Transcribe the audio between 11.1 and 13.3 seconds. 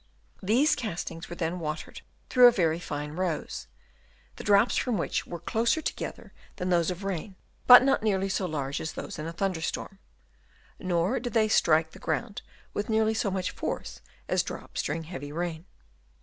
did they strike the ground with nearly so